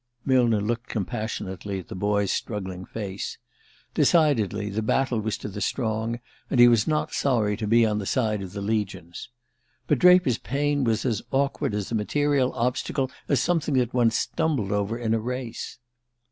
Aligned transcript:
Millner 0.25 0.61
looked 0.61 0.87
compassionately 0.87 1.77
at 1.77 1.87
the 1.87 1.93
boy's 1.95 2.31
struggling 2.31 2.85
face. 2.87 3.37
Decidedly, 3.93 4.67
the 4.67 4.81
battle 4.81 5.19
was 5.19 5.37
to 5.37 5.47
the 5.47 5.61
strong, 5.61 6.19
and 6.49 6.59
he 6.59 6.67
was 6.67 6.87
not 6.87 7.13
sorry 7.13 7.55
to 7.57 7.67
be 7.67 7.85
on 7.85 7.99
the 7.99 8.07
side 8.07 8.41
of 8.41 8.53
the 8.53 8.63
legions. 8.63 9.29
But 9.85 9.99
Draper's 9.99 10.39
pain 10.39 10.83
was 10.83 11.05
as 11.05 11.21
awkward 11.29 11.75
as 11.75 11.91
a 11.91 11.93
material 11.93 12.51
obstacle, 12.53 13.11
as 13.29 13.41
something 13.41 13.75
that 13.75 13.93
one 13.93 14.09
stumbled 14.09 14.71
over 14.71 14.97
in 14.97 15.13
a 15.13 15.19
race. 15.19 15.77